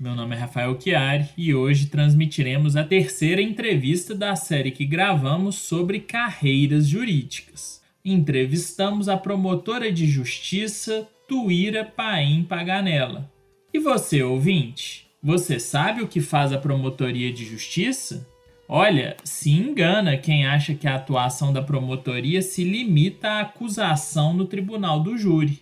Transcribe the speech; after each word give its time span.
Meu 0.00 0.14
nome 0.14 0.34
é 0.34 0.38
Rafael 0.38 0.80
Chiari 0.80 1.28
e 1.36 1.54
hoje 1.54 1.88
transmitiremos 1.88 2.74
a 2.74 2.82
terceira 2.82 3.42
entrevista 3.42 4.14
da 4.14 4.34
série 4.34 4.70
que 4.70 4.86
gravamos 4.86 5.56
sobre 5.56 6.00
carreiras 6.00 6.88
jurídicas. 6.88 7.82
Entrevistamos 8.02 9.10
a 9.10 9.18
promotora 9.18 9.92
de 9.92 10.06
justiça 10.06 11.06
Tuíra 11.28 11.84
Paim 11.84 12.44
Paganella. 12.44 13.30
E 13.74 13.78
você, 13.78 14.22
ouvinte, 14.22 15.06
você 15.22 15.60
sabe 15.60 16.00
o 16.00 16.08
que 16.08 16.22
faz 16.22 16.50
a 16.50 16.56
promotoria 16.56 17.30
de 17.30 17.44
justiça? 17.44 18.26
Olha, 18.66 19.18
se 19.22 19.50
engana 19.50 20.16
quem 20.16 20.46
acha 20.46 20.74
que 20.74 20.88
a 20.88 20.94
atuação 20.94 21.52
da 21.52 21.60
promotoria 21.60 22.40
se 22.40 22.64
limita 22.64 23.28
à 23.28 23.40
acusação 23.40 24.32
no 24.32 24.46
tribunal 24.46 25.00
do 25.00 25.18
júri. 25.18 25.60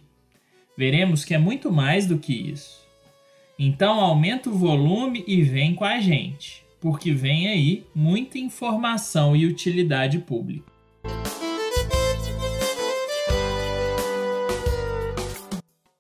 Veremos 0.77 1.25
que 1.25 1.35
é 1.35 1.39
muito 1.39 1.73
mais 1.73 2.07
do 2.07 2.19
que 2.19 2.33
isso. 2.33 2.88
Então 3.59 3.99
aumenta 3.99 4.49
o 4.49 4.57
volume 4.57 5.25
e 5.27 5.43
vem 5.43 5.75
com 5.75 5.85
a 5.85 5.99
gente, 5.99 6.65
porque 6.81 7.11
vem 7.11 7.49
aí 7.49 7.85
muita 7.93 8.39
informação 8.39 9.35
e 9.35 9.47
utilidade 9.47 10.21
pública. 10.21 10.71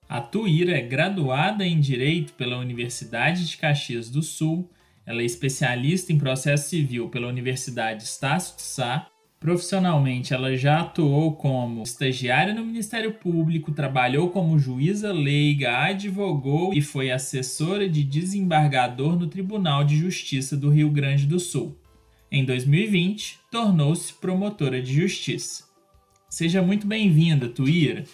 A 0.08 0.20
Tuíra 0.20 0.78
é 0.78 0.80
graduada 0.80 1.66
em 1.66 1.80
Direito 1.80 2.32
pela 2.34 2.58
Universidade 2.58 3.44
de 3.44 3.56
Caxias 3.56 4.08
do 4.08 4.22
Sul, 4.22 4.70
ela 5.04 5.22
é 5.22 5.24
especialista 5.24 6.12
em 6.12 6.18
processo 6.18 6.68
civil 6.68 7.08
pela 7.08 7.26
Universidade 7.26 8.04
Estácio 8.04 8.54
de 8.54 8.62
Sá. 8.62 9.08
Profissionalmente, 9.40 10.34
ela 10.34 10.56
já 10.56 10.80
atuou 10.80 11.36
como 11.36 11.84
estagiária 11.84 12.52
no 12.52 12.64
Ministério 12.64 13.14
Público, 13.14 13.70
trabalhou 13.70 14.30
como 14.30 14.58
juíza 14.58 15.12
leiga, 15.12 15.78
advogou 15.78 16.74
e 16.74 16.82
foi 16.82 17.12
assessora 17.12 17.88
de 17.88 18.02
desembargador 18.02 19.16
no 19.16 19.28
Tribunal 19.28 19.84
de 19.84 19.96
Justiça 19.96 20.56
do 20.56 20.70
Rio 20.70 20.90
Grande 20.90 21.24
do 21.24 21.38
Sul. 21.38 21.78
Em 22.32 22.44
2020, 22.44 23.38
tornou-se 23.48 24.12
promotora 24.12 24.82
de 24.82 24.92
justiça. 24.92 25.64
Seja 26.28 26.60
muito 26.60 26.86
bem-vinda, 26.86 27.48
Tuíra. 27.48 28.04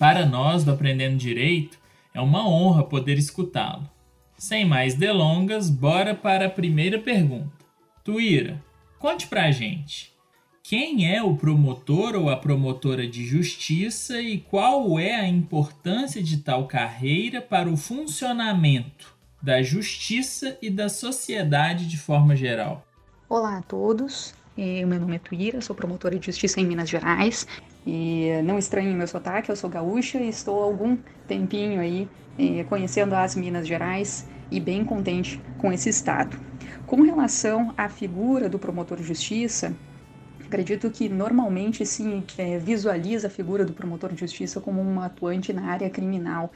Para 0.00 0.26
nós 0.26 0.64
do 0.64 0.72
Aprendendo 0.72 1.16
Direito, 1.16 1.78
é 2.12 2.20
uma 2.20 2.46
honra 2.46 2.82
poder 2.82 3.16
escutá-lo. 3.18 3.88
Sem 4.36 4.64
mais 4.64 4.94
delongas, 4.94 5.70
bora 5.70 6.12
para 6.12 6.46
a 6.46 6.50
primeira 6.50 6.98
pergunta. 6.98 7.52
Tuíra, 8.02 8.60
conte 8.98 9.28
pra 9.28 9.50
gente. 9.52 10.10
Quem 10.62 11.12
é 11.12 11.22
o 11.22 11.34
promotor 11.34 12.14
ou 12.14 12.28
a 12.28 12.36
promotora 12.36 13.08
de 13.08 13.24
justiça 13.24 14.20
e 14.20 14.38
qual 14.38 14.98
é 14.98 15.14
a 15.14 15.26
importância 15.26 16.22
de 16.22 16.36
tal 16.36 16.68
carreira 16.68 17.40
para 17.40 17.68
o 17.68 17.76
funcionamento 17.76 19.12
da 19.42 19.62
justiça 19.62 20.56
e 20.62 20.70
da 20.70 20.88
sociedade 20.88 21.88
de 21.88 21.96
forma 21.96 22.36
geral? 22.36 22.86
Olá 23.28 23.56
a 23.56 23.62
todos, 23.62 24.34
meu 24.56 25.00
nome 25.00 25.16
é 25.16 25.18
Tuíra, 25.18 25.60
sou 25.60 25.74
promotora 25.74 26.18
de 26.18 26.26
justiça 26.26 26.60
em 26.60 26.66
Minas 26.66 26.88
Gerais 26.88 27.46
e 27.86 28.28
não 28.44 28.58
estranhe 28.58 28.94
meu 28.94 29.08
sotaque, 29.08 29.50
eu 29.50 29.56
sou 29.56 29.70
gaúcha 29.70 30.18
e 30.18 30.28
estou 30.28 30.62
há 30.62 30.64
algum 30.66 30.96
tempinho 31.26 31.80
aí 31.80 32.06
eh, 32.38 32.64
conhecendo 32.64 33.14
as 33.14 33.34
Minas 33.34 33.66
Gerais 33.66 34.28
e 34.50 34.60
bem 34.60 34.84
contente 34.84 35.40
com 35.58 35.72
esse 35.72 35.88
estado. 35.88 36.38
Com 36.86 37.02
relação 37.02 37.72
à 37.76 37.88
figura 37.88 38.48
do 38.48 38.58
promotor 38.58 38.98
de 38.98 39.04
justiça, 39.04 39.74
acredito 40.50 40.90
que 40.90 41.08
normalmente 41.08 41.86
se 41.86 42.24
é, 42.36 42.58
visualiza 42.58 43.28
a 43.28 43.30
figura 43.30 43.64
do 43.64 43.72
promotor 43.72 44.12
de 44.12 44.18
justiça 44.18 44.60
como 44.60 44.82
um 44.82 45.00
atuante 45.00 45.52
na 45.52 45.66
área 45.66 45.88
criminal, 45.88 46.50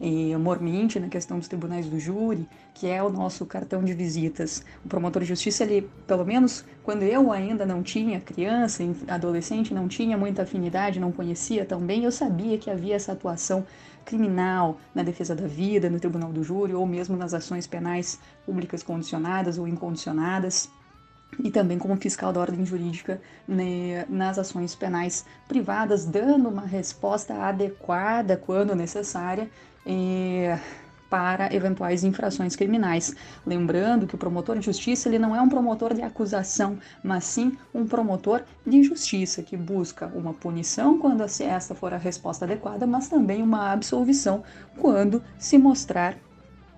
e, 0.00 0.36
mormente 0.36 1.00
na 1.00 1.08
questão 1.08 1.38
dos 1.38 1.48
tribunais 1.48 1.88
do 1.88 1.98
júri, 1.98 2.46
que 2.74 2.88
é 2.88 3.02
o 3.02 3.08
nosso 3.08 3.46
cartão 3.46 3.82
de 3.82 3.94
visitas. 3.94 4.64
O 4.84 4.88
promotor 4.88 5.22
de 5.22 5.28
justiça, 5.28 5.62
ele, 5.62 5.88
pelo 6.06 6.24
menos 6.24 6.64
quando 6.82 7.02
eu 7.02 7.32
ainda 7.32 7.64
não 7.64 7.82
tinha 7.82 8.20
criança, 8.20 8.82
adolescente, 9.08 9.72
não 9.72 9.86
tinha 9.88 10.18
muita 10.18 10.42
afinidade, 10.42 11.00
não 11.00 11.12
conhecia 11.12 11.64
tão 11.64 11.80
bem, 11.80 12.04
eu 12.04 12.12
sabia 12.12 12.58
que 12.58 12.68
havia 12.68 12.96
essa 12.96 13.12
atuação 13.12 13.64
criminal 14.04 14.78
na 14.94 15.02
defesa 15.02 15.34
da 15.34 15.46
vida, 15.46 15.88
no 15.88 16.00
tribunal 16.00 16.32
do 16.32 16.42
júri, 16.42 16.74
ou 16.74 16.84
mesmo 16.84 17.16
nas 17.16 17.32
ações 17.32 17.66
penais 17.66 18.18
públicas 18.44 18.82
condicionadas 18.82 19.56
ou 19.56 19.66
incondicionadas 19.66 20.68
e 21.38 21.50
também 21.50 21.78
como 21.78 21.96
fiscal 21.96 22.32
da 22.32 22.40
ordem 22.40 22.64
jurídica 22.64 23.20
né, 23.46 24.06
nas 24.08 24.38
ações 24.38 24.74
penais 24.74 25.24
privadas, 25.46 26.04
dando 26.04 26.48
uma 26.48 26.66
resposta 26.66 27.34
adequada 27.34 28.36
quando 28.36 28.74
necessária. 28.74 29.48
Eh, 29.84 30.58
para 31.08 31.54
eventuais 31.54 32.04
infrações 32.04 32.56
criminais. 32.56 33.14
Lembrando 33.46 34.06
que 34.06 34.14
o 34.14 34.18
promotor 34.18 34.58
de 34.58 34.64
justiça 34.64 35.08
ele 35.08 35.18
não 35.18 35.34
é 35.34 35.40
um 35.40 35.48
promotor 35.48 35.94
de 35.94 36.02
acusação, 36.02 36.78
mas 37.02 37.24
sim 37.24 37.56
um 37.74 37.86
promotor 37.86 38.42
de 38.66 38.82
justiça 38.82 39.42
que 39.42 39.56
busca 39.56 40.06
uma 40.14 40.34
punição 40.34 40.98
quando 40.98 41.22
essa 41.22 41.74
for 41.74 41.94
a 41.94 41.98
resposta 41.98 42.44
adequada, 42.44 42.86
mas 42.86 43.08
também 43.08 43.42
uma 43.42 43.70
absolvição 43.72 44.42
quando 44.78 45.22
se 45.38 45.56
mostrar 45.58 46.16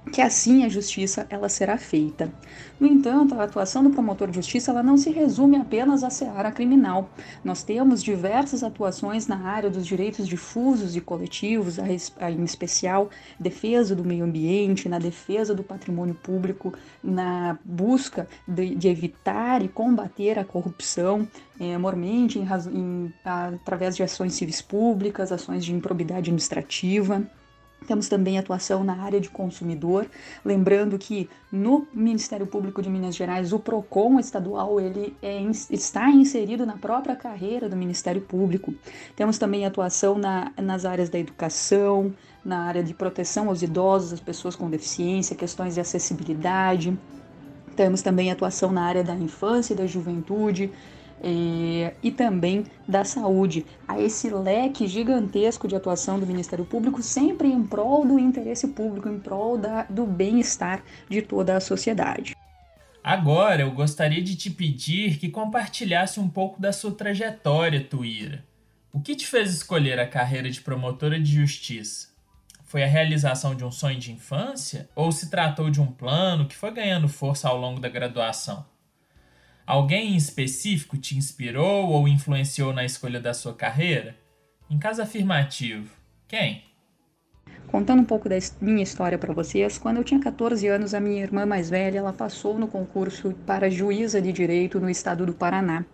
que 0.08 0.22
assim 0.22 0.64
a 0.64 0.68
justiça 0.68 1.26
ela 1.28 1.48
será 1.48 1.76
feita. 1.76 2.32
No 2.80 2.86
entanto, 2.86 3.34
a 3.34 3.44
atuação 3.44 3.82
do 3.82 3.90
promotor 3.90 4.28
de 4.28 4.36
justiça 4.36 4.70
ela 4.70 4.82
não 4.82 4.96
se 4.96 5.10
resume 5.10 5.56
apenas 5.56 6.02
à 6.02 6.10
seara 6.10 6.50
criminal. 6.50 7.10
Nós 7.44 7.62
temos 7.62 8.02
diversas 8.02 8.62
atuações 8.62 9.26
na 9.26 9.38
área 9.38 9.68
dos 9.68 9.86
direitos 9.86 10.26
difusos 10.26 10.96
e 10.96 11.00
coletivos, 11.00 11.76
em 11.78 12.44
especial 12.44 13.10
defesa 13.38 13.94
do 13.94 14.04
meio 14.04 14.24
ambiente, 14.24 14.88
na 14.88 14.98
defesa 14.98 15.54
do 15.54 15.62
patrimônio 15.62 16.14
público, 16.14 16.72
na 17.02 17.58
busca 17.64 18.28
de, 18.46 18.74
de 18.74 18.88
evitar 18.88 19.62
e 19.62 19.68
combater 19.68 20.38
a 20.38 20.44
corrupção, 20.44 21.28
é, 21.60 21.76
mormente 21.76 22.38
em, 22.38 22.46
em, 22.72 23.12
através 23.24 23.96
de 23.96 24.02
ações 24.02 24.34
civis 24.34 24.62
públicas, 24.62 25.32
ações 25.32 25.64
de 25.64 25.74
improbidade 25.74 26.20
administrativa. 26.20 27.28
Temos 27.86 28.08
também 28.08 28.38
atuação 28.38 28.84
na 28.84 29.02
área 29.02 29.20
de 29.20 29.30
consumidor, 29.30 30.06
lembrando 30.44 30.98
que 30.98 31.28
no 31.50 31.86
Ministério 31.94 32.46
Público 32.46 32.82
de 32.82 32.90
Minas 32.90 33.16
Gerais 33.16 33.52
o 33.52 33.58
Procon 33.58 34.18
estadual 34.18 34.80
ele 34.80 35.16
é, 35.22 35.40
está 35.70 36.10
inserido 36.10 36.66
na 36.66 36.76
própria 36.76 37.16
carreira 37.16 37.68
do 37.68 37.76
Ministério 37.76 38.20
Público. 38.20 38.74
Temos 39.16 39.38
também 39.38 39.64
atuação 39.64 40.18
na, 40.18 40.52
nas 40.56 40.84
áreas 40.84 41.08
da 41.08 41.18
educação, 41.18 42.12
na 42.44 42.64
área 42.64 42.82
de 42.82 42.92
proteção 42.92 43.48
aos 43.48 43.62
idosos, 43.62 44.12
às 44.12 44.20
pessoas 44.20 44.56
com 44.56 44.68
deficiência, 44.68 45.36
questões 45.36 45.74
de 45.74 45.80
acessibilidade. 45.80 46.98
Temos 47.76 48.02
também 48.02 48.30
atuação 48.30 48.72
na 48.72 48.82
área 48.82 49.04
da 49.04 49.14
infância 49.14 49.72
e 49.72 49.76
da 49.76 49.86
juventude, 49.86 50.70
e, 51.22 51.90
e 52.02 52.10
também 52.10 52.64
da 52.86 53.04
saúde, 53.04 53.64
a 53.86 54.00
esse 54.00 54.30
leque 54.30 54.86
gigantesco 54.86 55.68
de 55.68 55.76
atuação 55.76 56.18
do 56.18 56.26
Ministério 56.26 56.64
Público, 56.64 57.02
sempre 57.02 57.48
em 57.48 57.62
prol 57.62 58.06
do 58.06 58.18
interesse 58.18 58.68
público, 58.68 59.08
em 59.08 59.18
prol 59.18 59.58
da, 59.58 59.84
do 59.84 60.06
bem-estar 60.06 60.82
de 61.08 61.22
toda 61.22 61.56
a 61.56 61.60
sociedade. 61.60 62.34
Agora 63.02 63.62
eu 63.62 63.70
gostaria 63.70 64.22
de 64.22 64.36
te 64.36 64.50
pedir 64.50 65.18
que 65.18 65.30
compartilhasse 65.30 66.20
um 66.20 66.28
pouco 66.28 66.60
da 66.60 66.72
sua 66.72 66.92
trajetória, 66.92 67.82
Tuíra. 67.82 68.44
O 68.92 69.00
que 69.00 69.14
te 69.14 69.26
fez 69.26 69.52
escolher 69.52 69.98
a 69.98 70.06
carreira 70.06 70.50
de 70.50 70.60
promotora 70.60 71.18
de 71.18 71.32
justiça? 71.32 72.08
Foi 72.64 72.82
a 72.82 72.86
realização 72.86 73.54
de 73.54 73.64
um 73.64 73.70
sonho 73.70 73.98
de 73.98 74.12
infância 74.12 74.90
ou 74.94 75.10
se 75.10 75.30
tratou 75.30 75.70
de 75.70 75.80
um 75.80 75.86
plano 75.86 76.46
que 76.46 76.54
foi 76.54 76.70
ganhando 76.70 77.08
força 77.08 77.48
ao 77.48 77.56
longo 77.56 77.80
da 77.80 77.88
graduação? 77.88 78.66
Alguém 79.68 80.14
em 80.14 80.16
específico 80.16 80.96
te 80.96 81.14
inspirou 81.14 81.90
ou 81.90 82.08
influenciou 82.08 82.72
na 82.72 82.86
escolha 82.86 83.20
da 83.20 83.34
sua 83.34 83.52
carreira? 83.52 84.16
Em 84.70 84.78
caso 84.78 85.02
afirmativo, 85.02 85.94
quem? 86.26 86.64
Contando 87.68 88.00
um 88.00 88.04
pouco 88.04 88.30
da 88.30 88.36
minha 88.62 88.82
história 88.82 89.18
para 89.18 89.34
vocês, 89.34 89.76
quando 89.76 89.98
eu 89.98 90.04
tinha 90.04 90.18
14 90.18 90.66
anos, 90.66 90.94
a 90.94 91.00
minha 91.00 91.22
irmã 91.22 91.44
mais 91.44 91.68
velha, 91.68 91.98
ela 91.98 92.14
passou 92.14 92.58
no 92.58 92.66
concurso 92.66 93.34
para 93.46 93.68
juíza 93.68 94.22
de 94.22 94.32
direito 94.32 94.80
no 94.80 94.88
estado 94.88 95.26
do 95.26 95.34
Paraná. 95.34 95.84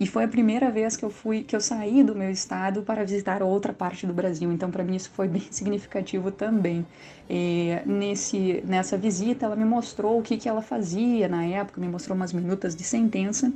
E 0.00 0.06
foi 0.06 0.24
a 0.24 0.28
primeira 0.28 0.70
vez 0.70 0.96
que 0.96 1.04
eu 1.04 1.10
fui, 1.10 1.42
que 1.42 1.54
eu 1.54 1.60
saí 1.60 2.02
do 2.02 2.14
meu 2.14 2.30
estado 2.30 2.82
para 2.82 3.04
visitar 3.04 3.42
outra 3.42 3.70
parte 3.70 4.06
do 4.06 4.14
Brasil. 4.14 4.50
Então, 4.50 4.70
para 4.70 4.82
mim 4.82 4.96
isso 4.96 5.10
foi 5.10 5.28
bem 5.28 5.46
significativo 5.50 6.30
também. 6.30 6.86
E 7.28 7.76
nesse 7.84 8.64
nessa 8.66 8.96
visita, 8.96 9.44
ela 9.44 9.56
me 9.56 9.64
mostrou 9.66 10.18
o 10.18 10.22
que 10.22 10.38
que 10.38 10.48
ela 10.48 10.62
fazia 10.62 11.28
na 11.28 11.44
época, 11.44 11.78
me 11.82 11.88
mostrou 11.88 12.16
umas 12.16 12.32
minutas 12.32 12.74
de 12.74 12.82
sentença. 12.82 13.52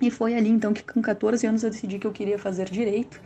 E 0.00 0.10
foi 0.10 0.34
ali 0.34 0.50
então 0.50 0.74
que 0.74 0.82
com 0.82 1.00
14 1.00 1.46
anos 1.46 1.64
eu 1.64 1.70
decidi 1.70 1.98
que 1.98 2.06
eu 2.06 2.12
queria 2.12 2.38
fazer 2.38 2.68
direito 2.68 3.18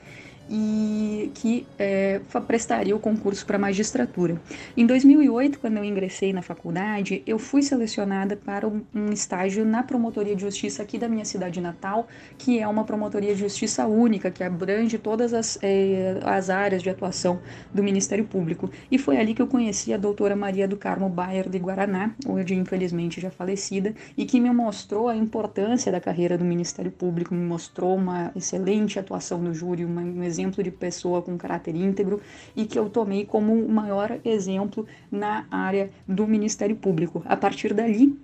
e 0.54 1.30
que 1.34 1.66
é, 1.78 2.20
prestaria 2.46 2.94
o 2.94 2.98
concurso 3.00 3.46
para 3.46 3.58
magistratura. 3.58 4.38
Em 4.76 4.84
2008, 4.84 5.58
quando 5.58 5.78
eu 5.78 5.84
ingressei 5.84 6.30
na 6.30 6.42
faculdade, 6.42 7.22
eu 7.26 7.38
fui 7.38 7.62
selecionada 7.62 8.36
para 8.36 8.68
um, 8.68 8.82
estágio 9.10 9.64
na 9.64 9.82
Promotoria 9.82 10.36
de 10.36 10.42
Justiça 10.42 10.82
aqui 10.82 10.98
da 10.98 11.08
minha 11.08 11.24
cidade 11.24 11.58
natal, 11.58 12.06
que 12.36 12.58
é 12.58 12.68
uma 12.68 12.84
promotoria 12.84 13.34
de 13.34 13.40
justiça 13.40 13.86
única, 13.86 14.30
que 14.30 14.44
abrange 14.44 14.98
todas 14.98 15.32
as, 15.32 15.58
é, 15.62 16.20
as 16.22 16.50
áreas 16.50 16.82
de 16.82 16.90
atuação 16.90 17.40
do 17.72 17.82
Ministério 17.82 18.26
Público. 18.26 18.70
E 18.90 18.98
foi 18.98 19.16
ali 19.16 19.32
que 19.32 19.40
eu 19.40 19.46
conheci 19.46 19.94
a 19.94 19.96
doutora 19.96 20.36
Maria 20.36 20.68
do 20.68 20.76
Carmo 20.76 21.08
Bayer 21.08 21.48
de 21.48 21.58
Guaraná, 21.58 22.14
hoje 22.26 22.54
infelizmente 22.54 23.22
já 23.22 23.30
falecida, 23.30 23.94
e 24.18 24.26
que 24.26 24.38
me 24.38 24.50
mostrou 24.50 25.08
a 25.08 25.16
importância 25.16 25.90
da 25.90 26.00
carreira 26.00 26.36
do 26.36 26.44
Ministério 26.44 26.90
Público, 26.90 27.34
me 27.34 27.44
mostrou 27.44 27.96
uma 27.96 28.30
excelente 28.36 28.98
atuação 28.98 29.38
no 29.38 29.54
júri, 29.54 29.84
uma, 29.86 30.02
um 30.02 30.22
exemplo 30.22 30.41
de 30.50 30.70
pessoa 30.70 31.22
com 31.22 31.36
caráter 31.36 31.74
íntegro 31.76 32.20
e 32.56 32.64
que 32.64 32.78
eu 32.78 32.88
tomei 32.88 33.24
como 33.24 33.54
o 33.54 33.68
maior 33.68 34.18
exemplo 34.24 34.86
na 35.10 35.46
área 35.50 35.90
do 36.08 36.26
Ministério 36.26 36.74
Público. 36.74 37.22
A 37.26 37.36
partir 37.36 37.72
dali, 37.74 38.18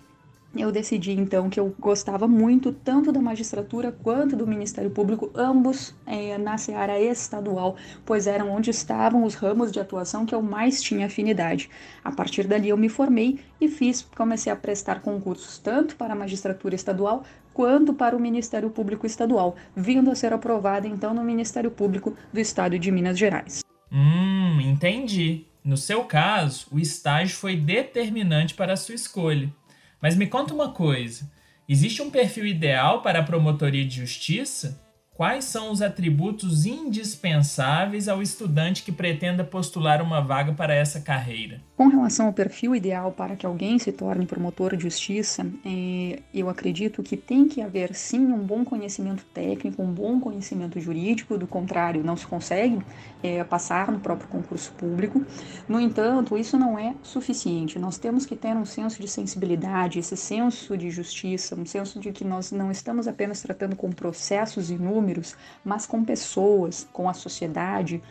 eu 0.60 0.72
decidi 0.72 1.12
então 1.12 1.48
que 1.48 1.58
eu 1.60 1.74
gostava 1.78 2.26
muito 2.26 2.72
tanto 2.72 3.12
da 3.12 3.20
magistratura 3.20 3.92
quanto 3.92 4.36
do 4.36 4.46
Ministério 4.46 4.90
Público, 4.90 5.30
ambos 5.34 5.94
é, 6.06 6.36
na 6.38 6.58
seara 6.58 7.00
estadual, 7.00 7.76
pois 8.04 8.26
eram 8.26 8.50
onde 8.50 8.70
estavam 8.70 9.24
os 9.24 9.34
ramos 9.34 9.70
de 9.70 9.80
atuação 9.80 10.26
que 10.26 10.34
eu 10.34 10.42
mais 10.42 10.82
tinha 10.82 11.06
afinidade. 11.06 11.70
A 12.04 12.10
partir 12.10 12.46
dali 12.46 12.68
eu 12.68 12.76
me 12.76 12.88
formei 12.88 13.38
e 13.60 13.68
fiz, 13.68 14.06
comecei 14.16 14.52
a 14.52 14.56
prestar 14.56 15.00
concursos 15.00 15.58
tanto 15.58 15.96
para 15.96 16.12
a 16.12 16.16
magistratura 16.16 16.74
estadual 16.74 17.24
quanto 17.52 17.92
para 17.92 18.16
o 18.16 18.20
Ministério 18.20 18.70
Público 18.70 19.04
Estadual, 19.04 19.56
vindo 19.74 20.10
a 20.10 20.14
ser 20.14 20.32
aprovada 20.32 20.86
então 20.86 21.12
no 21.12 21.24
Ministério 21.24 21.70
Público 21.70 22.14
do 22.32 22.38
Estado 22.38 22.78
de 22.78 22.90
Minas 22.92 23.18
Gerais. 23.18 23.60
Hum, 23.90 24.60
entendi. 24.60 25.46
No 25.64 25.76
seu 25.76 26.04
caso, 26.04 26.66
o 26.70 26.78
estágio 26.78 27.36
foi 27.36 27.56
determinante 27.56 28.54
para 28.54 28.74
a 28.74 28.76
sua 28.76 28.94
escolha. 28.94 29.52
Mas 30.00 30.16
me 30.16 30.26
conta 30.26 30.54
uma 30.54 30.70
coisa: 30.70 31.30
existe 31.68 32.02
um 32.02 32.10
perfil 32.10 32.46
ideal 32.46 33.02
para 33.02 33.20
a 33.20 33.24
promotoria 33.24 33.84
de 33.84 33.96
justiça? 33.96 34.80
Quais 35.18 35.46
são 35.46 35.72
os 35.72 35.82
atributos 35.82 36.64
indispensáveis 36.64 38.06
ao 38.06 38.22
estudante 38.22 38.84
que 38.84 38.92
pretenda 38.92 39.42
postular 39.42 40.00
uma 40.00 40.20
vaga 40.20 40.52
para 40.52 40.72
essa 40.72 41.00
carreira? 41.00 41.60
Com 41.76 41.88
relação 41.88 42.26
ao 42.26 42.32
perfil 42.32 42.72
ideal 42.72 43.10
para 43.10 43.34
que 43.34 43.44
alguém 43.44 43.80
se 43.80 43.90
torne 43.90 44.26
promotor 44.26 44.76
de 44.76 44.84
justiça, 44.84 45.44
é, 45.66 46.20
eu 46.32 46.48
acredito 46.48 47.02
que 47.02 47.16
tem 47.16 47.48
que 47.48 47.60
haver 47.60 47.96
sim 47.96 48.20
um 48.26 48.38
bom 48.38 48.64
conhecimento 48.64 49.24
técnico, 49.34 49.82
um 49.82 49.92
bom 49.92 50.20
conhecimento 50.20 50.78
jurídico, 50.78 51.36
do 51.36 51.48
contrário, 51.48 52.04
não 52.04 52.16
se 52.16 52.24
consegue 52.24 52.78
é, 53.20 53.42
passar 53.42 53.90
no 53.90 53.98
próprio 53.98 54.28
concurso 54.28 54.72
público. 54.74 55.24
No 55.68 55.80
entanto, 55.80 56.38
isso 56.38 56.56
não 56.56 56.78
é 56.78 56.94
suficiente. 57.02 57.76
Nós 57.76 57.98
temos 57.98 58.24
que 58.24 58.36
ter 58.36 58.54
um 58.54 58.64
senso 58.64 59.02
de 59.02 59.08
sensibilidade, 59.08 59.98
esse 59.98 60.16
senso 60.16 60.76
de 60.76 60.90
justiça, 60.90 61.56
um 61.56 61.66
senso 61.66 61.98
de 61.98 62.12
que 62.12 62.24
nós 62.24 62.52
não 62.52 62.70
estamos 62.70 63.08
apenas 63.08 63.42
tratando 63.42 63.74
com 63.74 63.90
processos 63.90 64.70
e 64.70 64.78
números 65.08 65.36
mas 65.64 65.86
com 65.86 66.04
pessoas, 66.04 66.86
com 66.92 67.08
a 67.08 67.14
sociedade, 67.14 68.02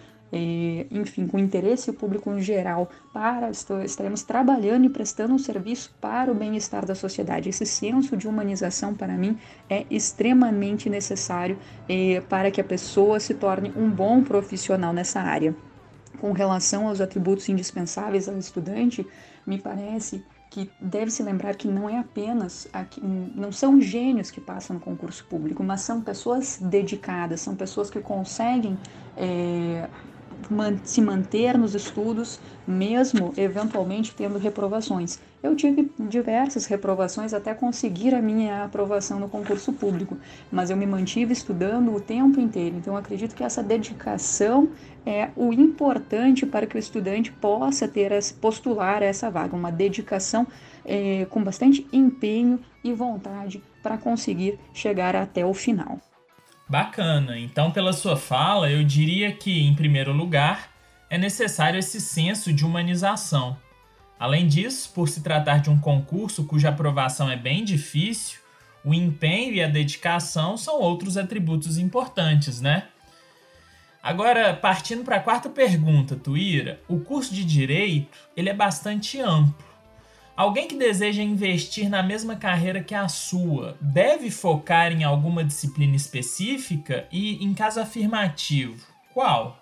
enfim, 0.91 1.25
com 1.25 1.39
interesse 1.39 1.93
público 1.93 2.29
em 2.31 2.41
geral, 2.41 2.89
para 3.13 3.49
estaremos 3.49 4.23
trabalhando 4.23 4.85
e 4.85 4.89
prestando 4.89 5.33
um 5.33 5.39
serviço 5.39 5.95
para 6.01 6.31
o 6.31 6.35
bem-estar 6.35 6.85
da 6.85 6.93
sociedade. 6.93 7.49
Esse 7.49 7.65
senso 7.65 8.17
de 8.17 8.27
humanização, 8.27 8.93
para 8.93 9.13
mim, 9.13 9.37
é 9.69 9.85
extremamente 9.89 10.89
necessário 10.89 11.57
para 12.27 12.51
que 12.51 12.59
a 12.59 12.63
pessoa 12.63 13.19
se 13.19 13.33
torne 13.33 13.71
um 13.75 13.89
bom 13.89 14.21
profissional 14.21 14.91
nessa 14.91 15.21
área. 15.21 15.55
Com 16.19 16.31
relação 16.31 16.87
aos 16.87 16.99
atributos 16.99 17.47
indispensáveis 17.47 18.27
ao 18.27 18.37
estudante, 18.37 19.07
me 19.45 19.57
parece 19.57 20.23
que 20.49 20.69
deve 20.79 21.11
se 21.11 21.21
lembrar 21.21 21.55
que 21.55 21.67
não 21.67 21.89
é 21.89 21.99
apenas 21.99 22.67
não 23.35 23.51
são 23.51 23.79
gênios 23.81 24.31
que 24.31 24.39
passam 24.39 24.75
no 24.75 24.79
concurso 24.79 25.25
público, 25.25 25.63
mas 25.63 25.81
são 25.81 26.01
pessoas 26.01 26.57
dedicadas, 26.61 27.41
são 27.41 27.55
pessoas 27.55 27.89
que 27.89 27.99
conseguem 27.99 28.77
é, 29.15 29.89
se 30.83 31.01
manter 31.01 31.57
nos 31.57 31.75
estudos, 31.75 32.39
mesmo 32.65 33.33
eventualmente 33.37 34.13
tendo 34.15 34.37
reprovações. 34.37 35.19
Eu 35.41 35.55
tive 35.55 35.91
diversas 35.99 36.65
reprovações 36.65 37.33
até 37.33 37.53
conseguir 37.53 38.15
a 38.15 38.21
minha 38.21 38.63
aprovação 38.63 39.19
no 39.19 39.29
concurso 39.29 39.71
público, 39.71 40.17
mas 40.51 40.69
eu 40.69 40.77
me 40.77 40.85
mantive 40.85 41.31
estudando 41.31 41.93
o 41.93 41.99
tempo 41.99 42.39
inteiro. 42.39 42.75
Então, 42.75 42.97
acredito 42.97 43.35
que 43.35 43.43
essa 43.43 43.61
dedicação 43.61 44.69
é 45.05 45.29
o 45.35 45.53
importante 45.53 46.45
para 46.45 46.65
que 46.65 46.75
o 46.75 46.79
estudante 46.79 47.31
possa 47.31 47.87
ter 47.87 48.11
postular 48.41 49.03
essa 49.03 49.29
vaga, 49.29 49.55
uma 49.55 49.71
dedicação 49.71 50.47
é, 50.83 51.25
com 51.29 51.43
bastante 51.43 51.87
empenho 51.93 52.59
e 52.83 52.91
vontade 52.93 53.61
para 53.83 53.97
conseguir 53.97 54.59
chegar 54.73 55.15
até 55.15 55.45
o 55.45 55.53
final. 55.53 55.99
Bacana. 56.69 57.39
Então, 57.39 57.71
pela 57.71 57.93
sua 57.93 58.17
fala, 58.17 58.69
eu 58.69 58.83
diria 58.83 59.31
que, 59.31 59.61
em 59.61 59.73
primeiro 59.73 60.11
lugar, 60.11 60.69
é 61.09 61.17
necessário 61.17 61.79
esse 61.79 62.01
senso 62.01 62.51
de 62.51 62.65
humanização. 62.65 63.57
Além 64.19 64.47
disso, 64.47 64.91
por 64.93 65.07
se 65.07 65.21
tratar 65.21 65.59
de 65.59 65.69
um 65.69 65.79
concurso 65.79 66.45
cuja 66.45 66.69
aprovação 66.69 67.29
é 67.29 67.37
bem 67.37 67.63
difícil, 67.63 68.39
o 68.83 68.93
empenho 68.93 69.53
e 69.53 69.63
a 69.63 69.67
dedicação 69.67 70.57
são 70.57 70.79
outros 70.79 71.17
atributos 71.17 71.77
importantes, 71.77 72.59
né? 72.59 72.87
Agora, 74.01 74.53
partindo 74.53 75.03
para 75.03 75.17
a 75.17 75.21
quarta 75.21 75.49
pergunta, 75.49 76.15
Tuíra, 76.15 76.79
o 76.87 76.99
curso 76.99 77.33
de 77.33 77.43
direito 77.43 78.17
ele 78.35 78.49
é 78.49 78.53
bastante 78.53 79.19
amplo. 79.19 79.65
Alguém 80.37 80.67
que 80.67 80.75
deseja 80.75 81.23
investir 81.23 81.89
na 81.89 82.03
mesma 82.03 82.35
carreira 82.35 82.83
que 82.83 82.93
a 82.93 83.07
sua 83.07 83.75
deve 83.81 84.29
focar 84.29 84.91
em 84.91 85.03
alguma 85.03 85.43
disciplina 85.43 85.95
específica 85.95 87.07
e, 87.11 87.43
em 87.43 87.55
caso 87.55 87.79
afirmativo, 87.79 88.85
qual? 89.15 89.57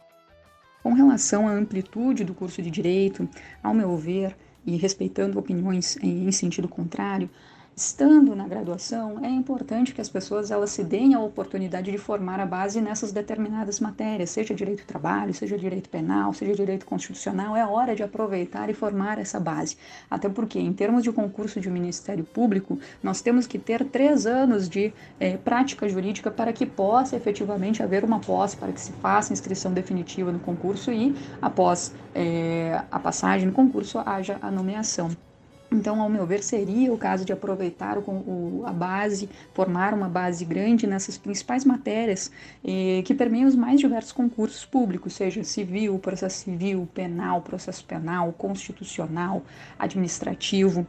Com 0.83 0.91
relação 0.91 1.47
à 1.47 1.53
amplitude 1.53 2.25
do 2.25 2.33
curso 2.33 2.61
de 2.61 2.69
direito, 2.69 3.25
ao 3.63 3.73
meu 3.73 3.95
ver, 3.95 4.35
e 4.65 4.75
respeitando 4.75 5.39
opiniões 5.39 5.95
em 6.03 6.29
sentido 6.33 6.67
contrário, 6.67 7.29
Estando 7.77 8.33
na 8.37 8.47
graduação, 8.47 9.19
é 9.21 9.29
importante 9.29 9.93
que 9.93 9.99
as 9.99 10.07
pessoas 10.07 10.49
elas 10.49 10.69
se 10.69 10.81
deem 10.81 11.13
a 11.13 11.19
oportunidade 11.19 11.91
de 11.91 11.97
formar 11.97 12.39
a 12.39 12.45
base 12.45 12.79
nessas 12.79 13.11
determinadas 13.11 13.81
matérias, 13.81 14.29
seja 14.29 14.55
direito 14.55 14.83
do 14.83 14.87
trabalho, 14.87 15.33
seja 15.33 15.57
direito 15.57 15.89
penal, 15.89 16.33
seja 16.33 16.55
direito 16.55 16.85
constitucional, 16.85 17.53
é 17.53 17.67
hora 17.67 17.93
de 17.93 18.01
aproveitar 18.01 18.69
e 18.69 18.73
formar 18.73 19.19
essa 19.19 19.41
base. 19.41 19.75
Até 20.09 20.29
porque, 20.29 20.57
em 20.57 20.71
termos 20.71 21.03
de 21.03 21.11
concurso 21.11 21.59
de 21.59 21.69
Ministério 21.69 22.23
Público, 22.23 22.79
nós 23.03 23.19
temos 23.19 23.45
que 23.45 23.59
ter 23.59 23.83
três 23.83 24.25
anos 24.25 24.69
de 24.69 24.93
é, 25.19 25.35
prática 25.35 25.89
jurídica 25.89 26.31
para 26.31 26.53
que 26.53 26.65
possa 26.65 27.17
efetivamente 27.17 27.83
haver 27.83 28.05
uma 28.05 28.21
posse, 28.21 28.55
para 28.55 28.71
que 28.71 28.79
se 28.79 28.93
faça 28.93 29.33
inscrição 29.33 29.73
definitiva 29.73 30.31
no 30.31 30.39
concurso 30.39 30.93
e, 30.93 31.13
após 31.41 31.93
é, 32.13 32.81
a 32.89 32.99
passagem 33.01 33.45
no 33.45 33.53
concurso, 33.53 33.99
haja 33.99 34.37
a 34.41 34.49
nomeação. 34.49 35.11
Então, 35.75 36.01
ao 36.01 36.09
meu 36.09 36.25
ver, 36.25 36.41
seria 36.41 36.93
o 36.93 36.97
caso 36.97 37.25
de 37.25 37.33
aproveitar 37.33 37.97
o, 37.97 38.01
o, 38.01 38.63
a 38.65 38.71
base, 38.71 39.29
formar 39.53 39.93
uma 39.93 40.07
base 40.07 40.45
grande 40.45 40.87
nessas 40.87 41.17
principais 41.17 41.65
matérias 41.65 42.31
eh, 42.63 43.01
que 43.03 43.13
permeiam 43.13 43.47
os 43.47 43.55
mais 43.55 43.79
diversos 43.79 44.13
concursos 44.13 44.63
públicos, 44.65 45.13
seja 45.13 45.43
civil, 45.43 45.99
processo 45.99 46.37
civil, 46.37 46.87
penal, 46.93 47.41
processo 47.41 47.83
penal, 47.83 48.31
constitucional, 48.33 49.43
administrativo. 49.77 50.87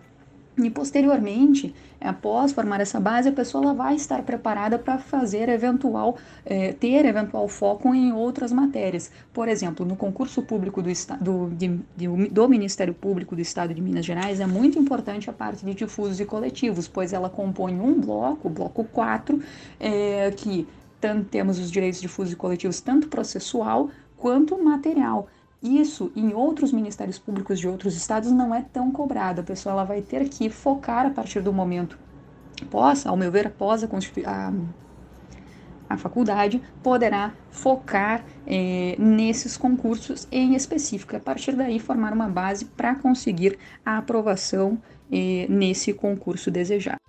E 0.59 0.71
posteriormente, 0.71 1.75
após 2.01 2.51
formar 2.53 2.81
essa 2.81 2.99
base, 2.99 3.29
a 3.29 3.33
pessoa 3.33 3.63
ela 3.63 3.75
vai 3.75 3.95
estar 3.95 4.23
preparada 4.23 4.79
para 4.79 4.97
fazer 4.97 5.51
eventual, 5.51 6.17
é, 6.47 6.73
ter 6.73 7.05
eventual 7.05 7.47
foco 7.47 7.95
em 7.95 8.11
outras 8.11 8.53
matérias. 8.53 9.11
Por 9.35 9.49
exemplo, 9.49 9.85
no 9.85 9.95
concurso 9.97 10.41
público 10.41 10.81
do, 10.81 10.89
do, 11.21 11.51
de, 11.51 11.79
de, 11.95 12.09
do 12.31 12.49
Ministério 12.49 12.95
Público 12.95 13.37
do 13.37 13.43
Estado 13.43 13.75
de 13.75 13.83
Minas 13.83 14.07
Gerais, 14.07 14.41
é 14.41 14.47
muito 14.47 14.79
importante 14.79 15.29
a 15.29 15.33
parte 15.33 15.63
de 15.63 15.75
difusos 15.75 16.21
e 16.21 16.25
coletivos, 16.25 16.89
pois 16.89 17.13
ela 17.13 17.29
compõe 17.29 17.79
um 17.79 18.01
bloco, 18.01 18.49
o 18.49 18.51
bloco 18.51 18.83
4, 18.85 19.39
é, 19.79 20.31
que 20.31 20.67
tanto, 20.99 21.29
temos 21.29 21.59
os 21.59 21.71
direitos 21.71 22.01
difusos 22.01 22.33
e 22.33 22.37
coletivos, 22.37 22.81
tanto 22.81 23.09
processual 23.09 23.91
quanto 24.17 24.57
material. 24.63 25.29
Isso 25.67 26.13
em 26.15 26.33
outros 26.33 26.73
ministérios 26.73 27.19
públicos 27.19 27.59
de 27.59 27.67
outros 27.67 27.97
estados 27.97 28.31
não 28.31 28.55
é 28.55 28.63
tão 28.63 28.93
cobrado. 28.93 29.41
A 29.41 29.45
pessoa 29.45 29.73
ela 29.73 29.85
vai 29.85 30.01
ter 30.01 30.29
que 30.29 30.49
focar 30.49 31.07
a 31.07 31.11
partir 31.11 31.41
do 31.41 31.53
momento 31.53 31.99
após, 32.63 33.05
ao 33.05 33.17
meu 33.17 33.33
ver, 33.33 33.49
após 33.49 33.83
a, 33.83 33.89
a, 34.27 34.53
a 35.89 35.97
faculdade, 35.97 36.63
poderá 36.85 37.35
focar 37.51 38.25
é, 38.47 38.95
nesses 38.97 39.57
concursos 39.57 40.29
em 40.31 40.55
específico. 40.55 41.17
A 41.17 41.21
partir 41.21 41.57
daí, 41.57 41.81
formar 41.81 42.13
uma 42.13 42.29
base 42.29 42.65
para 42.65 42.95
conseguir 42.95 43.59
a 43.85 43.99
aprovação 43.99 44.81
é, 45.11 45.47
nesse 45.49 45.93
concurso 45.93 46.49
desejado. 46.49 47.01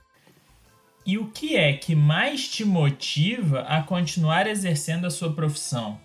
E 1.05 1.17
o 1.17 1.27
que 1.27 1.55
é 1.55 1.73
que 1.73 1.95
mais 1.95 2.49
te 2.49 2.65
motiva 2.65 3.61
a 3.61 3.83
continuar 3.83 4.47
exercendo 4.47 5.05
a 5.05 5.09
sua 5.11 5.31
profissão? 5.31 5.99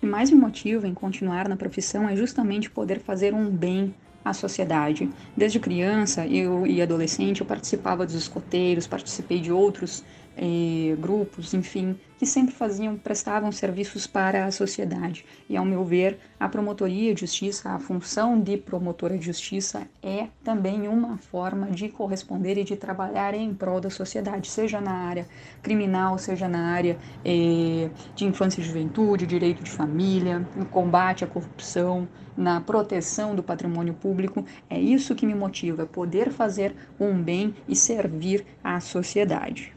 Que 0.00 0.06
mais 0.06 0.30
me 0.30 0.38
motiva 0.38 0.86
em 0.86 0.94
continuar 0.94 1.48
na 1.48 1.56
profissão 1.56 2.08
é 2.08 2.16
justamente 2.16 2.70
poder 2.70 3.00
fazer 3.00 3.34
um 3.34 3.50
bem 3.50 3.94
à 4.24 4.32
sociedade. 4.32 5.08
Desde 5.36 5.60
criança 5.60 6.26
eu 6.26 6.66
e 6.66 6.82
adolescente 6.82 7.40
eu 7.40 7.46
participava 7.46 8.04
dos 8.04 8.14
escoteiros, 8.14 8.86
participei 8.86 9.40
de 9.40 9.52
outros 9.52 10.04
eh, 10.36 10.94
grupos, 10.98 11.54
enfim, 11.54 11.96
que 12.18 12.26
sempre 12.26 12.54
faziam, 12.54 12.96
prestavam 12.96 13.52
serviços 13.52 14.06
para 14.06 14.46
a 14.46 14.50
sociedade. 14.50 15.24
E 15.48 15.56
ao 15.56 15.64
meu 15.64 15.84
ver, 15.84 16.18
a 16.40 16.48
promotoria 16.48 17.14
de 17.14 17.20
justiça, 17.20 17.70
a 17.70 17.78
função 17.78 18.40
de 18.40 18.56
promotora 18.56 19.18
de 19.18 19.26
justiça 19.26 19.86
é 20.02 20.28
também 20.42 20.88
uma 20.88 21.18
forma 21.18 21.66
de 21.66 21.88
corresponder 21.88 22.58
e 22.58 22.64
de 22.64 22.76
trabalhar 22.76 23.34
em 23.34 23.52
prol 23.54 23.80
da 23.80 23.90
sociedade, 23.90 24.48
seja 24.48 24.80
na 24.80 24.92
área 24.92 25.26
criminal, 25.62 26.18
seja 26.18 26.48
na 26.48 26.72
área 26.72 26.98
eh, 27.24 27.90
de 28.14 28.24
infância 28.24 28.60
e 28.60 28.64
juventude, 28.64 29.26
direito 29.26 29.62
de 29.62 29.70
família, 29.70 30.46
no 30.56 30.66
combate 30.66 31.24
à 31.24 31.26
corrupção, 31.26 32.08
na 32.36 32.60
proteção 32.60 33.34
do 33.34 33.42
patrimônio 33.42 33.94
público. 33.94 34.44
É 34.68 34.78
isso 34.78 35.14
que 35.14 35.26
me 35.26 35.34
motiva, 35.34 35.86
poder 35.86 36.30
fazer 36.30 36.74
um 36.98 37.22
bem 37.22 37.54
e 37.68 37.76
servir 37.76 38.44
à 38.62 38.80
sociedade. 38.80 39.75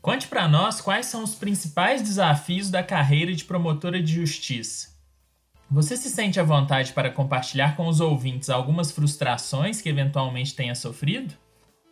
Conte 0.00 0.28
para 0.28 0.46
nós 0.46 0.80
quais 0.80 1.06
são 1.06 1.24
os 1.24 1.34
principais 1.34 2.02
desafios 2.02 2.70
da 2.70 2.82
carreira 2.82 3.34
de 3.34 3.44
promotora 3.44 4.00
de 4.00 4.14
justiça. 4.14 4.96
Você 5.70 5.96
se 5.96 6.08
sente 6.08 6.40
à 6.40 6.42
vontade 6.42 6.92
para 6.92 7.10
compartilhar 7.10 7.76
com 7.76 7.88
os 7.88 8.00
ouvintes 8.00 8.48
algumas 8.48 8.90
frustrações 8.90 9.82
que 9.82 9.88
eventualmente 9.88 10.54
tenha 10.54 10.74
sofrido? 10.74 11.34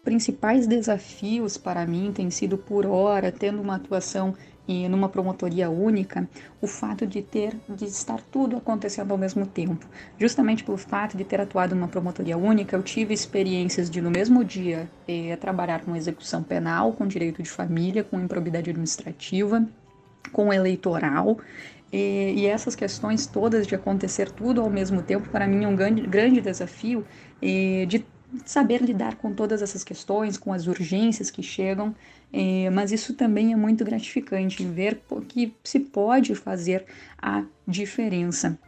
Principais 0.02 0.66
desafios 0.66 1.58
para 1.58 1.84
mim 1.84 2.12
têm 2.12 2.30
sido, 2.30 2.56
por 2.56 2.86
hora, 2.86 3.32
tendo 3.32 3.60
uma 3.60 3.74
atuação 3.74 4.34
e 4.68 4.88
numa 4.88 5.08
promotoria 5.08 5.70
única, 5.70 6.28
o 6.60 6.66
fato 6.66 7.06
de 7.06 7.22
ter 7.22 7.56
de 7.68 7.84
estar 7.84 8.20
tudo 8.30 8.56
acontecendo 8.56 9.12
ao 9.12 9.18
mesmo 9.18 9.46
tempo. 9.46 9.86
Justamente 10.18 10.64
pelo 10.64 10.76
fato 10.76 11.16
de 11.16 11.24
ter 11.24 11.40
atuado 11.40 11.74
numa 11.74 11.88
promotoria 11.88 12.36
única, 12.36 12.76
eu 12.76 12.82
tive 12.82 13.14
experiências 13.14 13.90
de 13.90 14.00
no 14.00 14.10
mesmo 14.10 14.44
dia 14.44 14.90
eh, 15.06 15.36
trabalhar 15.36 15.84
com 15.84 15.94
execução 15.94 16.42
penal, 16.42 16.92
com 16.92 17.06
direito 17.06 17.42
de 17.42 17.48
família, 17.48 18.02
com 18.04 18.20
improbidade 18.20 18.70
administrativa, 18.70 19.66
com 20.32 20.52
eleitoral. 20.52 21.38
E, 21.92 22.46
essas 22.46 22.74
questões 22.74 23.26
todas 23.26 23.66
de 23.66 23.74
acontecer 23.74 24.30
tudo 24.30 24.60
ao 24.60 24.68
mesmo 24.68 25.02
tempo, 25.02 25.28
para 25.30 25.46
mim 25.46 25.64
é 25.64 25.68
um 25.68 25.76
grande, 25.76 26.02
grande 26.02 26.40
desafio 26.40 27.06
eh, 27.40 27.86
de 27.86 28.04
saber 28.44 28.82
lidar 28.82 29.16
com 29.16 29.32
todas 29.32 29.62
essas 29.62 29.84
questões, 29.84 30.36
com 30.36 30.52
as 30.52 30.66
urgências 30.66 31.30
que 31.30 31.42
chegam, 31.42 31.94
é, 32.32 32.68
mas 32.70 32.92
isso 32.92 33.14
também 33.14 33.52
é 33.52 33.56
muito 33.56 33.84
gratificante 33.84 34.64
ver 34.64 35.00
que 35.28 35.54
se 35.62 35.80
pode 35.80 36.34
fazer 36.34 36.84
a 37.18 37.44
diferença. 37.66 38.58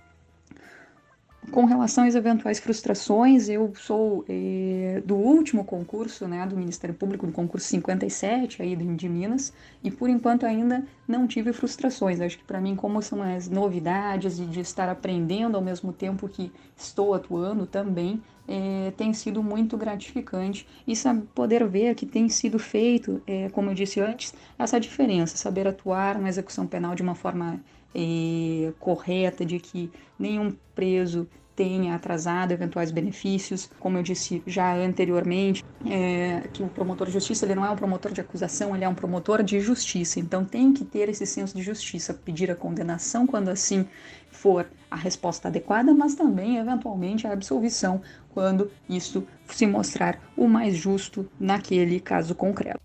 Com 1.51 1.65
relação 1.65 2.05
às 2.05 2.15
eventuais 2.15 2.59
frustrações, 2.59 3.49
eu 3.49 3.73
sou 3.75 4.23
é, 4.29 5.03
do 5.05 5.17
último 5.17 5.65
concurso 5.65 6.29
né, 6.29 6.47
do 6.47 6.55
Ministério 6.55 6.95
Público, 6.95 7.27
do 7.27 7.33
concurso 7.33 7.67
57 7.69 8.63
aí 8.63 8.77
de 8.77 9.09
Minas, 9.09 9.53
e 9.83 9.91
por 9.91 10.11
enquanto 10.11 10.45
ainda 10.45 10.85
não 11.07 11.27
tive 11.27 11.53
frustrações. 11.55 12.21
Acho 12.21 12.39
que 12.39 12.45
para 12.45 12.61
mim, 12.61 12.77
como 12.77 13.01
são 13.01 13.23
as 13.23 13.49
novidades 13.49 14.39
e 14.39 14.45
de 14.45 14.61
estar 14.61 14.91
aprendendo 14.91 15.57
ao 15.57 15.63
mesmo 15.63 15.91
tempo 15.91 16.29
que 16.29 16.53
estou 16.77 17.15
atuando 17.15 17.67
também, 17.67 18.23
é, 18.47 18.93
tem 18.97 19.13
sido 19.15 19.43
muito 19.43 19.77
gratificante 19.77 20.67
e 20.87 20.95
sabe, 20.95 21.23
poder 21.35 21.67
ver 21.67 21.95
que 21.95 22.05
tem 22.05 22.29
sido 22.29 22.59
feito, 22.59 23.23
é, 23.27 23.49
como 23.51 23.71
eu 23.71 23.75
disse 23.75 24.01
antes, 24.01 24.35
essa 24.59 24.79
diferença, 24.79 25.37
saber 25.37 25.67
atuar 25.67 26.19
na 26.19 26.29
execução 26.29 26.67
penal 26.67 26.95
de 26.95 27.03
uma 27.03 27.15
forma 27.15 27.61
é, 27.95 28.73
correta, 28.79 29.45
de 29.45 29.59
que 29.59 29.91
nenhum 30.19 30.55
preso 30.75 31.29
tenha 31.59 31.97
atrasado 31.97 32.53
eventuais 32.53 32.93
benefícios, 32.93 33.69
como 33.81 33.99
eu 33.99 34.03
disse 34.05 34.41
já 34.47 34.77
anteriormente, 34.77 35.65
é, 35.85 36.43
que 36.53 36.63
o 36.63 36.69
promotor 36.69 37.09
de 37.09 37.13
justiça 37.15 37.45
ele 37.45 37.57
não 37.57 37.67
é 37.67 37.71
um 37.71 37.75
promotor 37.75 38.13
de 38.13 38.21
acusação, 38.21 38.77
ele 38.77 38.85
é 38.85 38.89
um 38.89 38.95
promotor 38.95 39.43
de 39.43 39.59
justiça. 39.59 40.21
Então 40.21 40.45
tem 40.45 40.73
que 40.73 40.85
ter 40.85 41.09
esse 41.09 41.27
senso 41.27 41.57
de 41.57 41.63
justiça, 41.65 42.15
pedir 42.15 42.49
a 42.49 42.55
condenação 42.55 43.27
quando 43.27 43.49
assim 43.49 43.89
for 44.31 44.69
a 44.89 44.95
resposta 44.95 45.49
adequada, 45.49 45.93
mas 45.93 46.15
também 46.15 46.59
eventualmente 46.59 47.27
a 47.27 47.33
absolvição 47.33 48.01
quando 48.33 48.71
isso 48.89 49.27
se 49.49 49.67
mostrar 49.67 50.21
o 50.37 50.47
mais 50.47 50.77
justo 50.77 51.29
naquele 51.41 51.99
caso 51.99 52.37
concreto. 52.37 52.81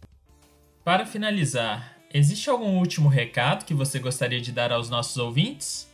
Para 0.84 1.06
finalizar, 1.06 1.93
existe 2.14 2.50
algum 2.50 2.78
último 2.78 3.10
recado 3.10 3.66
que 3.66 3.74
você 3.74 4.00
gostaria 4.00 4.40
de 4.40 4.52
dar 4.52 4.72
aos 4.72 4.90
nossos 4.90 5.18
ouvintes? 5.18 5.92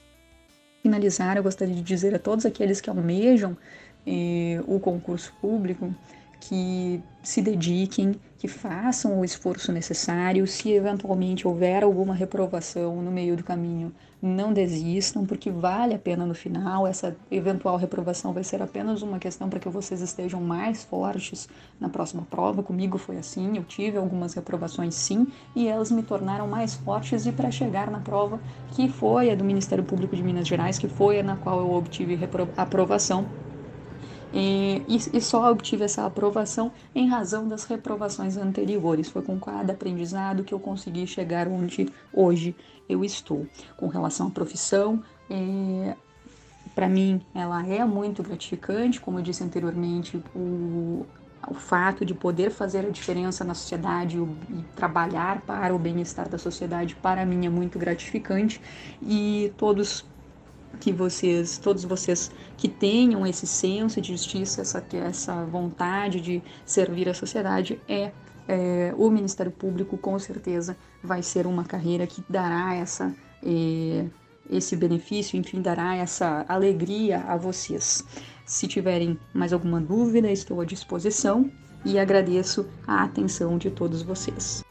finalizar, 0.82 1.38
eu 1.38 1.44
gostaria 1.44 1.76
de 1.76 1.82
dizer 1.82 2.16
a 2.16 2.20
todos 2.20 2.46
aqueles 2.46 2.82
que 2.82 2.90
almejam 2.90 3.58
eh, 4.06 4.62
o 4.68 4.80
concurso 4.80 5.34
público 5.42 5.94
que 6.40 7.02
se 7.22 7.42
dediquem, 7.42 8.16
que 8.38 8.48
façam 8.48 9.20
o 9.20 9.26
esforço 9.26 9.72
necessário. 9.72 10.48
Se 10.48 10.72
eventualmente 10.72 11.48
houver 11.48 11.84
alguma 11.84 12.14
reprovação 12.14 13.02
no 13.02 13.12
meio 13.12 13.36
do 13.36 13.44
caminho, 13.44 13.94
não 14.22 14.52
desistam, 14.52 15.26
porque 15.26 15.50
vale 15.50 15.94
a 15.94 16.00
pena 16.00 16.26
no 16.26 16.34
final. 16.34 16.88
Essa 16.88 17.16
eventual 17.30 17.78
reprovação 17.78 18.34
vai 18.34 18.44
ser 18.44 18.62
apenas 18.62 19.02
uma 19.02 19.20
questão 19.20 19.50
para 19.50 19.60
que 19.60 19.70
vocês 19.70 20.02
estejam 20.02 20.42
mais 20.42 20.84
fortes 20.84 21.48
na 21.80 21.90
próxima 21.90 22.26
prova. 22.30 22.64
Comigo 22.64 22.98
foi 22.98 23.18
assim, 23.18 23.58
eu 23.58 23.64
tive 23.64 23.98
algumas 23.98 24.34
reprovações 24.34 24.96
sim, 24.96 25.28
e 25.56 25.68
elas 25.68 25.92
me 25.92 26.04
tornaram 26.04 26.48
mais 26.48 26.76
fortes 26.76 27.26
e 27.26 27.32
para 27.32 27.52
chegar 27.52 27.90
na 27.92 28.00
prova 28.00 28.40
que 28.72 28.90
foi 28.90 29.32
a 29.32 29.36
do 29.36 29.44
Ministério 29.44 29.84
Público 29.84 30.16
de 30.16 30.24
Minas 30.24 30.48
Gerais, 30.48 30.78
que 30.78 30.88
foi 30.88 31.20
a 31.20 31.24
na 31.24 31.36
qual 31.36 31.60
eu 31.60 31.74
obtive 31.74 32.18
aprovação 32.58 33.26
e, 34.34 34.84
e, 35.14 35.22
só 35.22 35.52
obtive 35.52 35.84
essa 35.84 36.06
aprovação 36.06 36.72
em 36.94 37.08
razão 37.08 37.48
das 37.48 37.64
reprovações 37.64 38.38
anteriores. 38.38 39.10
Foi 39.10 39.22
com 39.22 39.40
cada 39.40 39.74
aprendizado 39.74 40.44
que 40.44 40.54
eu 40.54 40.60
consegui 40.60 41.08
chegar 41.08 41.48
onde 41.48 41.90
hoje 42.14 42.56
eu 42.88 43.04
estou. 43.04 43.48
Com 43.78 43.88
relação 43.88 44.28
à 44.28 44.30
profissão, 44.30 45.04
é, 45.30 45.96
para 46.76 46.88
mim 46.88 47.22
ela 47.34 47.66
é 47.68 47.84
muito 47.84 48.22
gratificante, 48.22 49.00
como 49.00 49.20
eu 49.20 49.24
disse 49.24 49.44
anteriormente, 49.44 50.22
o, 50.36 51.06
o 51.48 51.54
fato 51.54 52.06
de 52.06 52.14
poder 52.14 52.52
fazer 52.52 52.86
a 52.86 52.90
diferença 52.90 53.44
na 53.44 53.54
sociedade 53.54 54.18
e 54.18 54.64
trabalhar 54.76 55.42
para 55.42 55.74
o 55.74 55.80
bem-estar 55.80 56.30
da 56.30 56.38
sociedade, 56.38 56.96
para 56.96 57.26
mim 57.26 57.46
é 57.46 57.50
muito 57.50 57.80
gratificante 57.80 58.62
e 59.02 59.52
todos 59.58 60.06
que 60.80 60.92
vocês, 60.92 61.58
todos 61.58 61.84
vocês 61.84 62.32
que 62.58 62.68
tenham 62.68 63.26
esse 63.26 63.46
senso 63.48 64.00
de 64.02 64.12
justiça, 64.12 64.62
essa, 64.62 64.86
essa 64.94 65.46
vontade 65.46 66.22
de 66.22 66.42
servir 66.66 67.10
a 67.10 67.14
sociedade, 67.14 67.82
é, 67.88 68.12
é 68.48 68.94
o 68.98 69.10
Ministério 69.10 69.52
Público 69.52 69.98
com 69.98 70.18
certeza 70.20 70.78
vai 71.04 71.22
ser 71.22 71.46
uma 71.48 71.64
carreira 71.64 72.06
que 72.08 72.24
dará 72.30 72.76
essa 72.76 73.14
é, 73.44 74.06
esse 74.50 74.76
benefício, 74.76 75.38
enfim, 75.38 75.62
dará 75.62 75.96
essa 75.96 76.44
alegria 76.48 77.20
a 77.20 77.38
vocês. 77.38 78.04
Se 78.46 78.68
tiverem 78.68 79.18
mais 79.34 79.54
alguma 79.54 79.80
dúvida, 79.80 80.32
estou 80.32 80.60
à 80.60 80.66
disposição 80.66 81.52
e 81.86 82.00
agradeço 82.00 82.68
a 82.88 83.04
atenção 83.04 83.58
de 83.58 83.70
todos 83.70 84.02
vocês. 84.02 84.64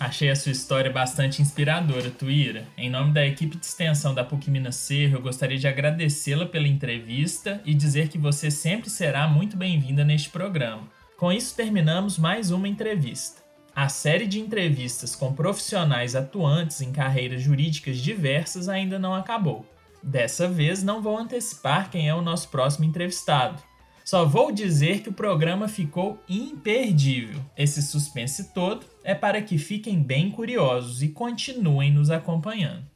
Achei 0.00 0.30
a 0.30 0.36
sua 0.36 0.52
história 0.52 0.92
bastante 0.92 1.42
inspiradora, 1.42 2.08
Tuíra. 2.08 2.64
Em 2.76 2.88
nome 2.88 3.12
da 3.12 3.26
equipe 3.26 3.56
de 3.56 3.66
extensão 3.66 4.14
da 4.14 4.22
PUC 4.22 4.48
Minas 4.48 4.76
Cerro, 4.76 5.16
eu 5.16 5.20
gostaria 5.20 5.58
de 5.58 5.66
agradecê-la 5.66 6.46
pela 6.46 6.68
entrevista 6.68 7.60
e 7.64 7.74
dizer 7.74 8.06
que 8.06 8.16
você 8.16 8.48
sempre 8.48 8.88
será 8.88 9.26
muito 9.26 9.56
bem-vinda 9.56 10.04
neste 10.04 10.30
programa. 10.30 10.84
Com 11.16 11.32
isso, 11.32 11.56
terminamos 11.56 12.16
mais 12.16 12.52
uma 12.52 12.68
entrevista. 12.68 13.42
A 13.74 13.88
série 13.88 14.28
de 14.28 14.38
entrevistas 14.38 15.16
com 15.16 15.32
profissionais 15.32 16.14
atuantes 16.14 16.80
em 16.80 16.92
carreiras 16.92 17.42
jurídicas 17.42 17.98
diversas 17.98 18.68
ainda 18.68 19.00
não 19.00 19.16
acabou. 19.16 19.66
Dessa 20.00 20.46
vez, 20.46 20.80
não 20.80 21.02
vou 21.02 21.18
antecipar 21.18 21.90
quem 21.90 22.08
é 22.08 22.14
o 22.14 22.22
nosso 22.22 22.50
próximo 22.50 22.84
entrevistado. 22.84 23.60
Só 24.08 24.24
vou 24.24 24.50
dizer 24.50 25.02
que 25.02 25.10
o 25.10 25.12
programa 25.12 25.68
ficou 25.68 26.18
imperdível. 26.26 27.44
Esse 27.54 27.82
suspense 27.82 28.54
todo 28.54 28.86
é 29.04 29.14
para 29.14 29.42
que 29.42 29.58
fiquem 29.58 30.02
bem 30.02 30.30
curiosos 30.30 31.02
e 31.02 31.08
continuem 31.08 31.92
nos 31.92 32.08
acompanhando. 32.10 32.86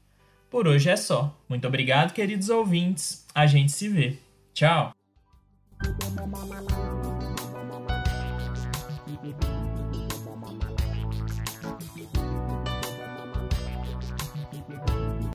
Por 0.49 0.67
hoje 0.67 0.89
é 0.89 0.97
só. 0.97 1.39
Muito 1.47 1.69
obrigado, 1.69 2.15
queridos 2.15 2.49
ouvintes. 2.49 3.27
A 3.35 3.47
gente 3.47 3.73
se 3.73 3.91
vê. 3.91 4.17
Tchau! 4.55 4.95